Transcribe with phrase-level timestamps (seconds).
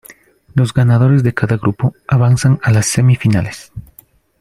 [0.55, 3.71] Los ganadores de cada grupo avanzan a las semifinales.